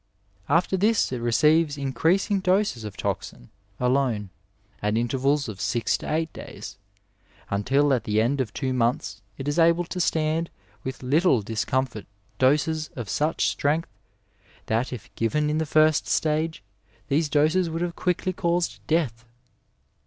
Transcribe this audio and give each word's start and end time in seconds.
After 0.49 0.77
this 0.77 1.11
it 1.11 1.19
receives 1.21 1.77
increasing 1.77 2.39
doses 2.39 2.83
of 2.83 2.97
toxin, 2.97 3.51
alone, 3.79 4.31
at 4.81 4.97
intervals 4.97 5.47
of 5.47 5.61
six 5.61 5.95
to 5.99 6.11
eight 6.11 6.33
days, 6.33 6.79
until, 7.51 7.93
at 7.93 8.05
the 8.05 8.19
end 8.19 8.41
of 8.41 8.51
two 8.51 8.73
months, 8.73 9.21
it 9.37 9.47
is 9.47 9.59
able 9.59 9.83
to 9.85 9.99
stand 9.99 10.49
with 10.83 11.03
little 11.03 11.43
discomfort 11.43 12.07
doses 12.39 12.87
of 12.95 13.09
such 13.09 13.45
strength 13.47 13.91
that 14.65 14.91
if 14.91 15.13
given 15.13 15.51
in 15.51 15.59
the 15.59 15.67
first 15.67 16.07
stage 16.07 16.63
these 17.07 17.29
doses 17.29 17.69
would 17.69 17.83
have 17.83 17.95
quickly 17.95 18.33
caused 18.33 18.79
death. 18.87 19.23